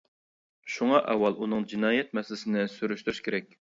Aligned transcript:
شۇڭا 0.75 1.01
ئاۋۋال 1.11 1.37
ئۇنىڭ 1.43 1.61
جىنايەت 1.73 2.11
مەسىلىسىنى 2.21 2.65
سۈرۈشتۈرۈش 2.77 3.21
كېرەك. 3.29 3.55